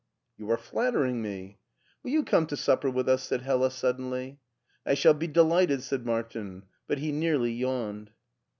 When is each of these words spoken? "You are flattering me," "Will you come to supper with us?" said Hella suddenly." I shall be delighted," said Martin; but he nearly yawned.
"You 0.39 0.49
are 0.49 0.57
flattering 0.57 1.21
me," 1.21 1.59
"Will 2.01 2.09
you 2.09 2.23
come 2.23 2.47
to 2.47 2.57
supper 2.57 2.89
with 2.89 3.07
us?" 3.07 3.21
said 3.21 3.43
Hella 3.43 3.69
suddenly." 3.69 4.39
I 4.83 4.95
shall 4.95 5.13
be 5.13 5.27
delighted," 5.27 5.83
said 5.83 6.07
Martin; 6.07 6.63
but 6.87 6.97
he 6.97 7.11
nearly 7.11 7.51
yawned. 7.53 8.09